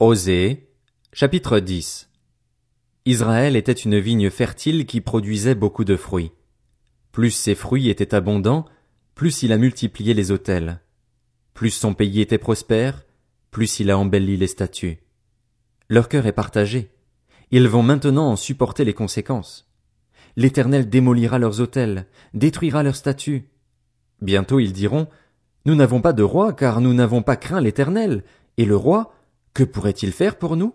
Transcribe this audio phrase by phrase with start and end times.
[0.00, 0.68] Osée,
[1.12, 2.08] chapitre 10
[3.04, 6.30] Israël était une vigne fertile qui produisait beaucoup de fruits.
[7.10, 8.64] Plus ses fruits étaient abondants,
[9.16, 10.80] plus il a multiplié les autels.
[11.52, 13.06] Plus son pays était prospère,
[13.50, 14.98] plus il a embelli les statues.
[15.88, 16.92] Leur cœur est partagé.
[17.50, 19.68] Ils vont maintenant en supporter les conséquences.
[20.36, 23.48] L'Éternel démolira leurs autels, détruira leurs statues.
[24.22, 25.08] Bientôt ils diront,
[25.64, 28.22] Nous n'avons pas de roi, car nous n'avons pas craint l'Éternel,
[28.58, 29.17] et le roi,
[29.58, 30.72] que pourrait-il faire pour nous?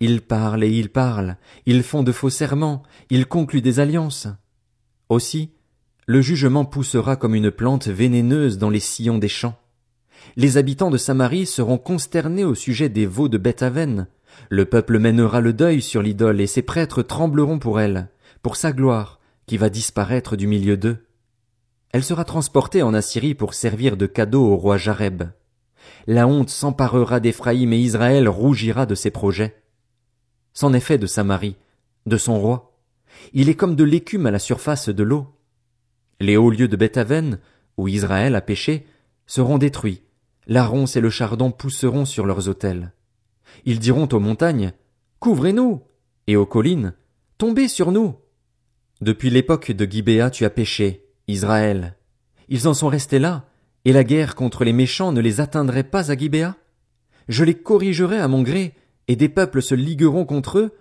[0.00, 4.26] Ils parlent et ils parlent, ils font de faux serments, ils concluent des alliances.
[5.08, 5.52] Aussi,
[6.08, 9.56] le jugement poussera comme une plante vénéneuse dans les sillons des champs.
[10.34, 14.08] Les habitants de Samarie seront consternés au sujet des veaux de Bethaven.
[14.50, 18.08] Le peuple mènera le deuil sur l'idole et ses prêtres trembleront pour elle,
[18.42, 21.06] pour sa gloire, qui va disparaître du milieu d'eux.
[21.92, 25.22] Elle sera transportée en Assyrie pour servir de cadeau au roi Jareb
[26.06, 29.62] la honte s'emparera d'Éphraïm et Israël rougira de ses projets.
[30.52, 31.56] C'en est fait de Samarie,
[32.06, 32.78] de son roi.
[33.32, 35.26] Il est comme de l'écume à la surface de l'eau.
[36.20, 37.38] Les hauts lieux de Bethaven,
[37.76, 38.86] où Israël a péché,
[39.26, 40.02] seront détruits.
[40.46, 42.92] La ronce et le chardon pousseront sur leurs autels.
[43.64, 44.72] Ils diront aux montagnes,
[45.20, 45.82] Couvrez-nous!
[46.26, 46.94] Et aux collines,
[47.38, 48.16] Tombez sur nous!
[49.00, 51.96] Depuis l'époque de Gibéa tu as péché, Israël.
[52.48, 53.46] Ils en sont restés là,
[53.84, 56.56] et la guerre contre les méchants ne les atteindrait pas à Gibéa?
[57.28, 58.74] Je les corrigerai à mon gré,
[59.08, 60.72] et des peuples se ligueront contre eux,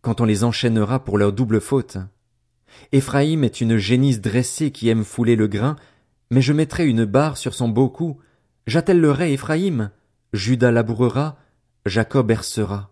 [0.00, 1.98] quand on les enchaînera pour leur double faute.
[2.92, 5.76] Éphraïm est une génisse dressée qui aime fouler le grain,
[6.30, 8.18] mais je mettrai une barre sur son beau cou,
[8.66, 9.90] j'attellerai Éphraïm,
[10.32, 11.38] Judas labourera,
[11.86, 12.90] Jacob hercera.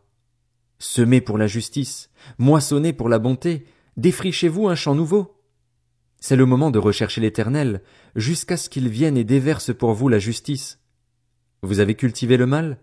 [0.79, 5.36] Semez pour la justice, moissonnez pour la bonté, défrichez-vous un champ nouveau.
[6.21, 7.83] C'est le moment de rechercher l'Éternel,
[8.15, 10.81] jusqu'à ce qu'il vienne et déverse pour vous la justice.
[11.63, 12.79] Vous avez cultivé le mal,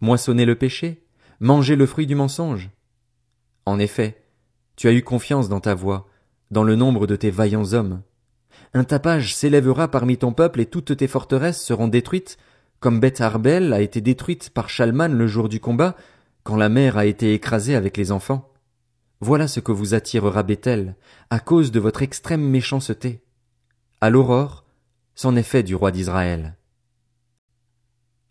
[0.00, 1.04] moissonné le péché,
[1.40, 2.70] mangé le fruit du mensonge.
[3.66, 4.22] En effet,
[4.76, 6.08] tu as eu confiance dans ta voix,
[6.50, 8.02] dans le nombre de tes vaillants hommes.
[8.74, 12.38] Un tapage s'élèvera parmi ton peuple et toutes tes forteresses seront détruites,
[12.80, 15.96] comme Beth Arbel a été détruite par Chalman le jour du combat,
[16.42, 18.53] quand la mère a été écrasée avec les enfants.
[19.20, 20.96] Voilà ce que vous attirera Bethel,
[21.30, 23.22] à cause de votre extrême méchanceté.
[24.00, 24.64] À l'aurore,
[25.14, 26.56] c'en est fait du roi d'Israël.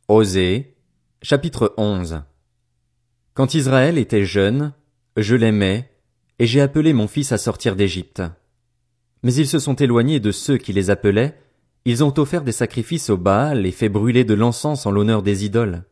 [0.07, 0.75] Osée,
[1.21, 2.23] chapitre 11
[3.33, 4.73] Quand Israël était jeune,
[5.17, 5.89] je l'aimais,
[6.39, 8.21] et j'ai appelé mon fils à sortir d'Égypte.
[9.23, 11.39] Mais ils se sont éloignés de ceux qui les appelaient,
[11.85, 15.45] ils ont offert des sacrifices au Baal et fait brûler de l'encens en l'honneur des
[15.45, 15.83] idoles.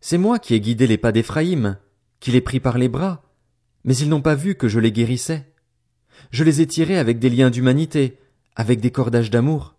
[0.00, 1.78] C'est moi qui ai guidé les pas d'Éphraïm,
[2.20, 3.22] qui les pris par les bras,
[3.86, 5.50] mais ils n'ont pas vu que je les guérissais.
[6.30, 8.18] Je les ai tirés avec des liens d'humanité,
[8.54, 9.76] avec des cordages d'amour.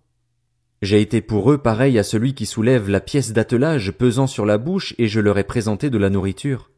[0.82, 4.58] J'ai été pour eux pareil à celui qui soulève la pièce d'attelage pesant sur la
[4.58, 6.72] bouche et je leur ai présenté de la nourriture.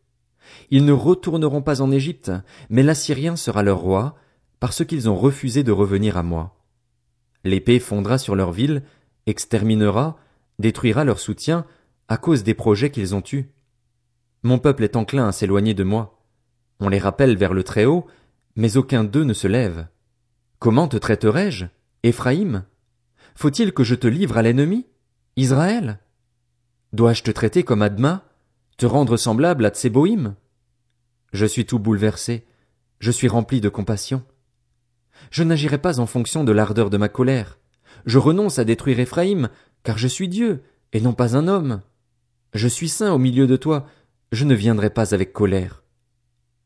[0.71, 2.31] Ils ne retourneront pas en Égypte,
[2.69, 4.15] mais l'Assyrien sera leur roi,
[4.59, 6.55] parce qu'ils ont refusé de revenir à moi.
[7.43, 8.83] L'épée fondra sur leur ville,
[9.25, 10.17] exterminera,
[10.57, 11.65] détruira leur soutien,
[12.07, 13.49] à cause des projets qu'ils ont eus.
[14.43, 16.18] Mon peuple est enclin à s'éloigner de moi.
[16.79, 18.07] On les rappelle vers le Très-Haut,
[18.55, 19.87] mais aucun d'eux ne se lève.
[20.59, 21.65] Comment te traiterai-je,
[22.03, 22.63] Éphraïm?
[23.35, 24.85] Faut-il que je te livre à l'ennemi?
[25.35, 25.99] Israël?
[26.93, 28.25] Dois-je te traiter comme Adma,
[28.77, 30.35] te rendre semblable à Tseboïm?
[31.33, 32.45] Je suis tout bouleversé,
[32.99, 34.23] je suis rempli de compassion.
[35.31, 37.59] Je n'agirai pas en fonction de l'ardeur de ma colère.
[38.05, 39.49] Je renonce à détruire Éphraïm,
[39.83, 40.63] car je suis Dieu,
[40.93, 41.81] et non pas un homme.
[42.53, 43.85] Je suis saint au milieu de toi,
[44.31, 45.83] je ne viendrai pas avec colère.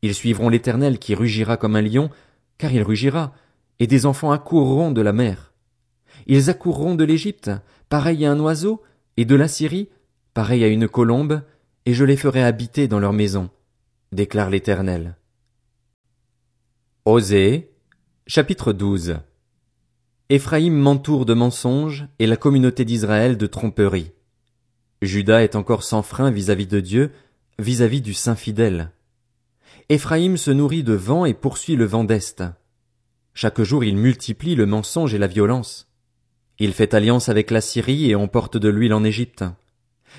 [0.04, 2.10] Ils suivront l'Éternel qui rugira comme un lion,
[2.58, 3.32] car il rugira,
[3.78, 5.54] et des enfants accourront de la mer.
[6.26, 7.50] Ils accourront de l'Égypte,
[7.88, 8.82] pareil à un oiseau,
[9.16, 9.88] et de la Syrie,
[10.34, 11.40] pareil à une colombe,
[11.86, 13.48] et je les ferai habiter dans leur maison,
[14.12, 15.16] déclare l'Éternel.
[17.06, 17.70] Osée,
[18.26, 19.20] chapitre 12
[20.28, 24.12] Éphraïm m'entoure de mensonges, et la communauté d'Israël de tromperies.
[25.00, 27.10] Judas est encore sans frein vis-à-vis de Dieu,
[27.58, 28.90] vis-à-vis du Saint fidèle.
[29.90, 32.42] Éphraïm se nourrit de vent et poursuit le vent d'Est.
[33.34, 35.88] Chaque jour il multiplie le mensonge et la violence.
[36.58, 39.44] Il fait alliance avec la Syrie et emporte de l'huile en Égypte.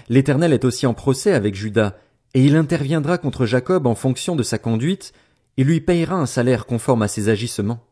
[0.07, 1.95] L'Éternel est aussi en procès avec Judas,
[2.35, 5.13] et il interviendra contre Jacob en fonction de sa conduite,
[5.57, 7.83] et lui payera un salaire conforme à ses agissements.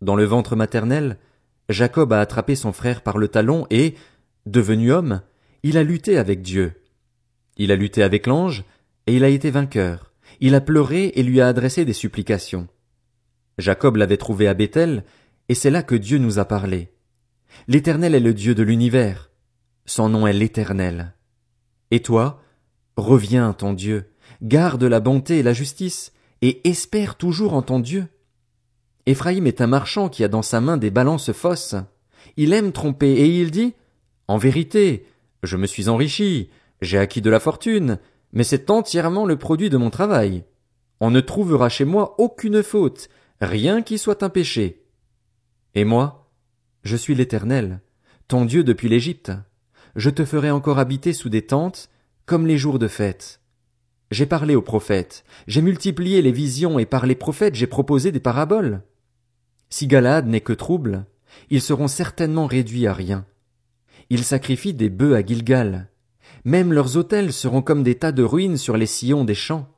[0.00, 1.18] Dans le ventre maternel,
[1.68, 3.94] Jacob a attrapé son frère par le talon et,
[4.46, 5.20] devenu homme,
[5.62, 6.72] il a lutté avec Dieu.
[7.56, 8.64] Il a lutté avec l'ange,
[9.06, 10.11] et il a été vainqueur.
[10.44, 12.66] Il a pleuré et lui a adressé des supplications.
[13.58, 15.04] Jacob l'avait trouvé à Bethel,
[15.48, 16.92] et c'est là que Dieu nous a parlé.
[17.68, 19.30] L'Éternel est le Dieu de l'univers.
[19.86, 21.14] Son nom est l'Éternel.
[21.92, 22.42] Et toi,
[22.96, 24.10] Reviens, ton Dieu,
[24.42, 26.12] garde la bonté et la justice,
[26.42, 28.08] et espère toujours en ton Dieu.
[29.06, 31.76] Éphraïm est un marchand qui a dans sa main des balances fausses.
[32.36, 33.74] Il aime tromper, et il dit,
[34.26, 35.06] En vérité,
[35.44, 36.50] je me suis enrichi,
[36.80, 38.00] j'ai acquis de la fortune,
[38.32, 40.44] mais c'est entièrement le produit de mon travail.
[41.00, 43.08] On ne trouvera chez moi aucune faute,
[43.40, 44.84] rien qui soit un péché.
[45.74, 46.30] Et moi,
[46.84, 47.80] je suis l'Éternel,
[48.28, 49.32] ton Dieu depuis l'Égypte.
[49.96, 51.90] Je te ferai encore habiter sous des tentes,
[52.24, 53.40] comme les jours de fête.
[54.10, 58.20] J'ai parlé aux prophètes, j'ai multiplié les visions et par les prophètes j'ai proposé des
[58.20, 58.82] paraboles.
[59.70, 61.06] Si Galade n'est que trouble,
[61.48, 63.24] ils seront certainement réduits à rien.
[64.10, 65.88] Ils sacrifient des bœufs à Gilgal.
[66.44, 69.68] Même leurs autels seront comme des tas de ruines sur les sillons des champs.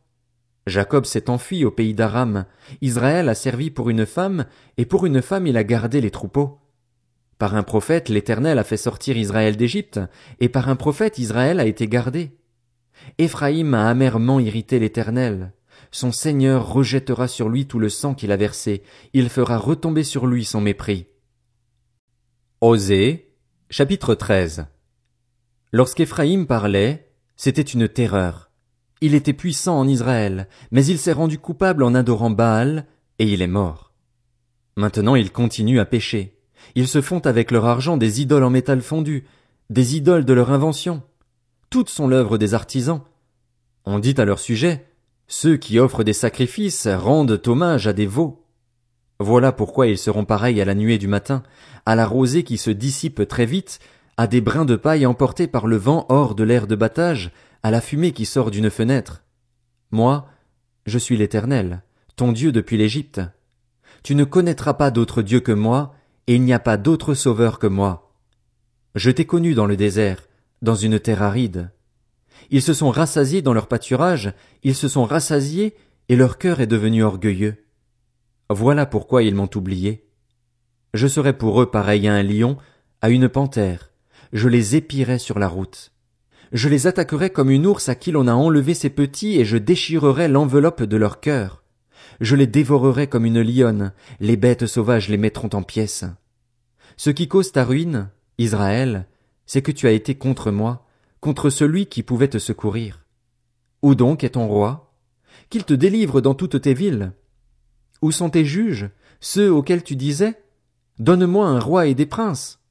[0.67, 2.47] Jacob s'est enfui au pays d'Aram.
[2.81, 4.47] Israël a servi pour une femme,
[4.79, 6.59] et pour une femme il a gardé les troupeaux.
[7.39, 10.01] Par un prophète l'Éternel a fait sortir Israël d'Égypte,
[10.41, 12.31] et par un prophète Israël a été gardé.
[13.19, 15.53] Éphraïm a amèrement irrité l'Éternel.
[15.91, 20.27] Son Seigneur rejettera sur lui tout le sang qu'il a versé, il fera retomber sur
[20.27, 21.07] lui son mépris.
[22.61, 23.35] Osée,
[23.69, 24.67] chapitre 13
[25.75, 28.53] Lorsqu'Éphraïm parlait, c'était une terreur.
[29.01, 32.87] Il était puissant en Israël, mais il s'est rendu coupable en adorant Baal,
[33.19, 33.93] et il est mort.
[34.77, 36.39] Maintenant ils continuent à pécher.
[36.77, 39.27] Ils se font avec leur argent des idoles en métal fondu,
[39.69, 41.03] des idoles de leur invention.
[41.71, 43.03] Toutes sont l'œuvre des artisans.
[43.85, 44.87] On dit à leur sujet,
[45.27, 48.47] ceux qui offrent des sacrifices rendent hommage à des veaux.
[49.19, 51.43] Voilà pourquoi ils seront pareils à la nuée du matin,
[51.85, 53.81] à la rosée qui se dissipe très vite,
[54.17, 57.33] à des brins de paille emportés par le vent hors de l'air de battage,
[57.63, 59.25] à la fumée qui sort d'une fenêtre.
[59.91, 60.29] Moi,
[60.87, 61.83] je suis l'Éternel,
[62.17, 63.21] ton Dieu depuis l'Égypte.
[64.03, 65.95] Tu ne connaîtras pas d'autre Dieu que moi,
[66.27, 68.13] et il n'y a pas d'autre sauveur que moi.
[68.95, 70.29] Je t'ai connu dans le désert,
[70.63, 71.71] dans une terre aride.
[72.51, 74.33] Ils se sont rassasiés dans leur pâturage,
[74.63, 75.75] ils se sont rassasiés,
[76.09, 77.65] et leur cœur est devenu orgueilleux.
[78.51, 80.07] Voilà pourquoi ils m'ont oublié.
[80.93, 82.59] Je serai pour eux pareil à un lion,
[83.01, 83.91] à une panthère.
[84.35, 85.93] Je les épierai sur la route.
[86.53, 89.57] Je les attaquerai comme une ours à qui l'on a enlevé ses petits et je
[89.57, 91.63] déchirerai l'enveloppe de leur cœur.
[92.21, 96.05] Je les dévorerai comme une lionne, les bêtes sauvages les mettront en pièces.
[96.97, 99.07] Ce qui cause ta ruine, Israël,
[99.47, 100.85] c'est que tu as été contre moi,
[101.21, 103.05] contre celui qui pouvait te secourir.
[103.83, 104.97] Où donc est ton roi?
[105.49, 107.13] Qu'il te délivre dans toutes tes villes.
[108.03, 108.91] Où sont tes juges,
[109.21, 110.43] ceux auxquels tu disais,
[110.99, 112.64] Donne-moi un roi et des princes.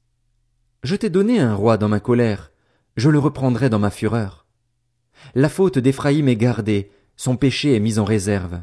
[0.84, 2.52] Je t'ai donné un roi dans ma colère,
[2.96, 4.46] je le reprendrai dans ma fureur.
[5.34, 8.62] La faute d'Éphraïm est gardée, son péché est mis en réserve.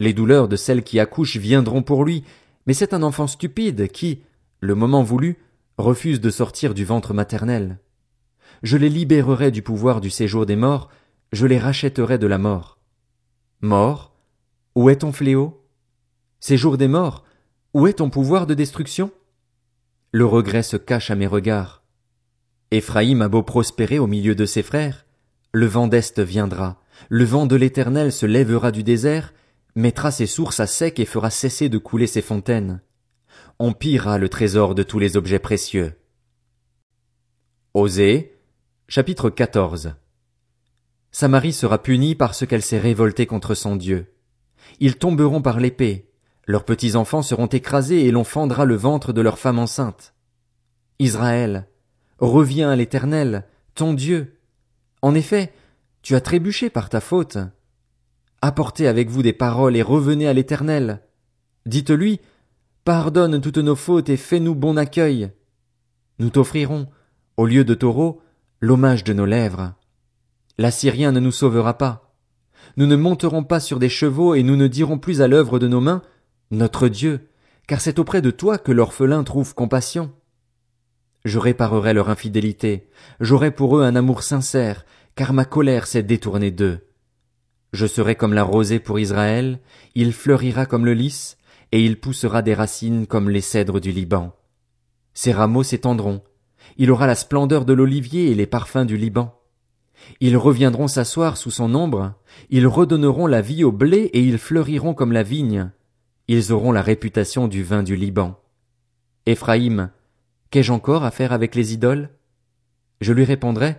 [0.00, 2.24] Les douleurs de celle qui accouche viendront pour lui,
[2.66, 4.20] mais c'est un enfant stupide qui,
[4.60, 5.38] le moment voulu,
[5.78, 7.78] refuse de sortir du ventre maternel
[8.62, 10.88] je les libérerai du pouvoir du séjour des morts,
[11.32, 12.78] je les rachèterai de la mort.
[13.60, 14.14] Mort,
[14.74, 15.64] où est ton fléau?
[16.40, 17.24] Séjour des morts,
[17.74, 19.10] où est ton pouvoir de destruction?
[20.10, 21.82] Le regret se cache à mes regards.
[22.70, 25.06] Éphraïm a beau prospérer au milieu de ses frères,
[25.52, 29.34] le vent d'Est viendra, le vent de l'Éternel se lèvera du désert,
[29.74, 32.80] mettra ses sources à sec et fera cesser de couler ses fontaines.
[33.58, 35.92] On pillera le trésor de tous les objets précieux.
[37.74, 38.38] Osée,
[38.88, 39.94] Chapitre 14
[41.10, 44.14] Samarie sera punie parce qu'elle s'est révoltée contre son Dieu.
[44.80, 46.07] Ils tomberont par l'épée,
[46.48, 50.14] leurs petits enfants seront écrasés et l'on fendra le ventre de leurs femmes enceintes.
[50.98, 51.68] Israël,
[52.18, 54.40] reviens à l'Éternel, ton Dieu.
[55.02, 55.52] En effet,
[56.00, 57.36] tu as trébuché par ta faute.
[58.40, 61.02] Apportez avec vous des paroles et revenez à l'Éternel.
[61.66, 62.18] Dites-lui,
[62.82, 65.30] pardonne toutes nos fautes et fais-nous bon accueil.
[66.18, 66.88] Nous t'offrirons,
[67.36, 68.22] au lieu de taureaux,
[68.60, 69.74] l'hommage de nos lèvres.
[70.56, 72.14] L'Assyrien ne nous sauvera pas.
[72.78, 75.68] Nous ne monterons pas sur des chevaux et nous ne dirons plus à l'œuvre de
[75.68, 76.02] nos mains,
[76.50, 77.28] Notre Dieu,
[77.66, 80.12] car c'est auprès de toi que l'orphelin trouve compassion.
[81.24, 82.88] Je réparerai leur infidélité,
[83.20, 86.86] j'aurai pour eux un amour sincère, car ma colère s'est détournée d'eux.
[87.74, 89.60] Je serai comme la rosée pour Israël,
[89.94, 91.36] il fleurira comme le lys,
[91.70, 94.34] et il poussera des racines comme les cèdres du Liban.
[95.12, 96.22] Ses rameaux s'étendront,
[96.78, 99.34] il aura la splendeur de l'olivier et les parfums du Liban.
[100.20, 102.14] Ils reviendront s'asseoir sous son ombre,
[102.48, 105.70] ils redonneront la vie au blé et ils fleuriront comme la vigne.
[106.28, 108.38] Ils auront la réputation du vin du Liban.
[109.24, 109.90] Éphraïm,
[110.50, 112.10] qu'ai-je encore à faire avec les idoles?
[113.00, 113.78] Je lui répondrai,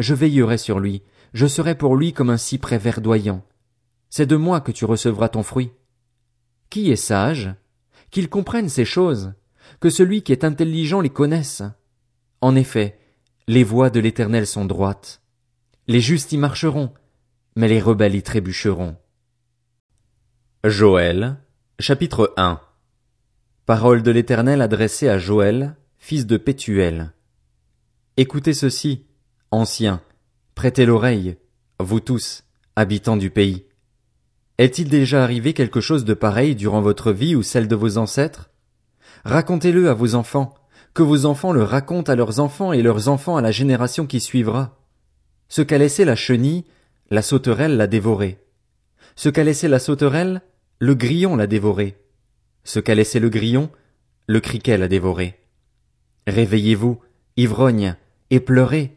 [0.00, 1.02] je veillerai sur lui,
[1.34, 3.44] je serai pour lui comme un cyprès verdoyant.
[4.10, 5.70] C'est de moi que tu recevras ton fruit.
[6.68, 7.54] Qui est sage?
[8.10, 9.32] Qu'il comprenne ces choses,
[9.80, 11.62] que celui qui est intelligent les connaisse.
[12.40, 12.98] En effet,
[13.46, 15.20] les voies de l'Éternel sont droites.
[15.86, 16.92] Les justes y marcheront,
[17.56, 18.96] mais les rebelles y trébucheront.
[20.64, 21.36] Joël,
[21.80, 22.60] chapitre 1
[23.66, 27.12] Parole de l'Éternel adressée à Joël, fils de Pétuel.
[28.16, 29.06] Écoutez ceci,
[29.50, 30.00] anciens,
[30.54, 31.36] prêtez l'oreille,
[31.80, 32.44] vous tous,
[32.76, 33.66] habitants du pays.
[34.58, 38.50] Est-il déjà arrivé quelque chose de pareil durant votre vie ou celle de vos ancêtres?
[39.24, 40.54] Racontez-le à vos enfants,
[40.94, 44.20] que vos enfants le racontent à leurs enfants et leurs enfants à la génération qui
[44.20, 44.78] suivra.
[45.48, 46.64] Ce qu'a laissé la chenille,
[47.10, 48.38] la sauterelle l'a dévoré.
[49.16, 50.40] Ce qu'a laissé la sauterelle,
[50.78, 51.96] le grillon l'a dévoré.
[52.64, 53.70] Ce qu'a laissé le grillon,
[54.26, 55.38] le criquet l'a dévoré.
[56.26, 57.00] Réveillez-vous,
[57.36, 57.96] ivrognes,
[58.30, 58.96] et pleurez.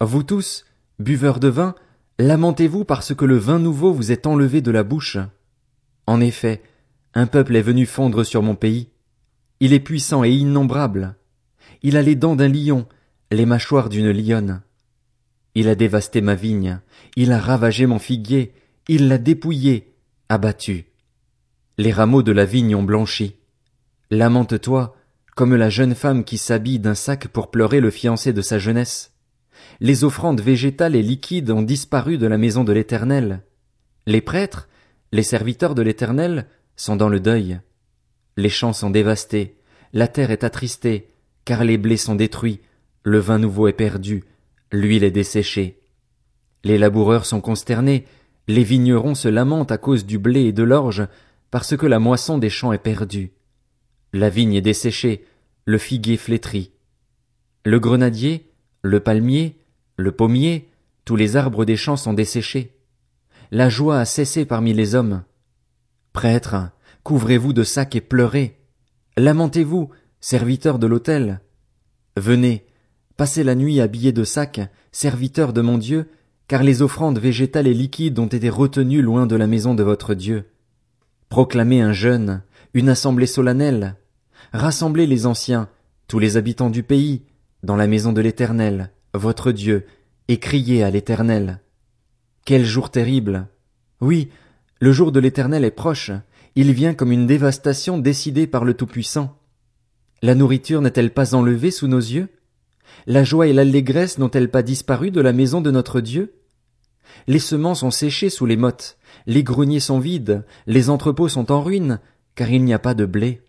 [0.00, 0.64] Vous tous,
[0.98, 1.74] buveurs de vin,
[2.18, 5.18] lamentez-vous parce que le vin nouveau vous est enlevé de la bouche.
[6.06, 6.62] En effet,
[7.14, 8.88] un peuple est venu fondre sur mon pays.
[9.60, 11.16] Il est puissant et innombrable.
[11.82, 12.86] Il a les dents d'un lion,
[13.30, 14.62] les mâchoires d'une lionne.
[15.54, 16.80] Il a dévasté ma vigne,
[17.16, 18.54] il a ravagé mon figuier,
[18.88, 19.94] il l'a dépouillé,
[20.28, 20.91] abattu.
[21.78, 23.36] Les rameaux de la vigne ont blanchi.
[24.10, 24.94] Lamente-toi,
[25.34, 29.12] comme la jeune femme qui s'habille d'un sac pour pleurer le fiancé de sa jeunesse.
[29.80, 33.42] Les offrandes végétales et liquides ont disparu de la maison de l'Éternel.
[34.06, 34.68] Les prêtres,
[35.12, 37.60] les serviteurs de l'Éternel, sont dans le deuil.
[38.36, 39.56] Les champs sont dévastés,
[39.94, 41.10] la terre est attristée,
[41.44, 42.60] car les blés sont détruits,
[43.02, 44.24] le vin nouveau est perdu,
[44.72, 45.80] l'huile est desséchée.
[46.64, 48.06] Les laboureurs sont consternés,
[48.46, 51.06] les vignerons se lamentent à cause du blé et de l'orge,
[51.52, 53.34] parce que la moisson des champs est perdue.
[54.14, 55.26] La vigne est desséchée,
[55.66, 56.72] le figuier flétri.
[57.66, 59.58] Le grenadier, le palmier,
[59.98, 60.70] le pommier,
[61.04, 62.74] tous les arbres des champs sont desséchés.
[63.50, 65.24] La joie a cessé parmi les hommes.
[66.14, 66.70] Prêtres,
[67.04, 68.58] couvrez-vous de sacs et pleurez.
[69.18, 69.90] Lamentez-vous,
[70.20, 71.42] serviteurs de l'autel.
[72.16, 72.64] Venez,
[73.18, 76.08] passez la nuit habillés de sacs, serviteurs de mon Dieu,
[76.48, 80.14] car les offrandes végétales et liquides ont été retenues loin de la maison de votre
[80.14, 80.46] Dieu.
[81.32, 82.42] Proclamez un jeûne,
[82.74, 83.96] une assemblée solennelle.
[84.52, 85.70] Rassemblez les anciens,
[86.06, 87.22] tous les habitants du pays,
[87.62, 89.86] dans la maison de l'Éternel, votre Dieu,
[90.28, 91.60] et criez à l'Éternel.
[92.44, 93.46] Quel jour terrible.
[94.02, 94.28] Oui,
[94.78, 96.10] le jour de l'Éternel est proche,
[96.54, 99.38] il vient comme une dévastation décidée par le Tout-Puissant.
[100.20, 102.28] La nourriture n'est-elle pas enlevée sous nos yeux?
[103.06, 106.34] La joie et l'allégresse n'ont-elles pas disparu de la maison de notre Dieu?
[107.26, 111.62] Les semences ont séché sous les mottes, les greniers sont vides, les entrepôts sont en
[111.62, 112.00] ruine,
[112.34, 113.42] car il n'y a pas de blé.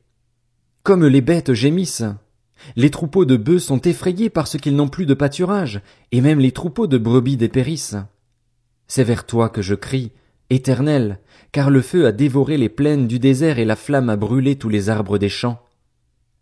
[0.83, 2.03] Comme les bêtes gémissent.
[2.75, 6.51] Les troupeaux de bœufs sont effrayés parce qu'ils n'ont plus de pâturage, et même les
[6.51, 7.97] troupeaux de brebis dépérissent.
[8.87, 10.11] C'est vers toi que je crie,
[10.49, 11.19] Éternel,
[11.51, 14.69] car le feu a dévoré les plaines du désert et la flamme a brûlé tous
[14.69, 15.61] les arbres des champs.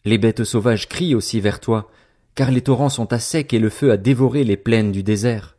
[0.06, 1.90] Les bêtes sauvages crient aussi vers toi,
[2.36, 5.58] car les torrents sont à sec et le feu a dévoré les plaines du désert.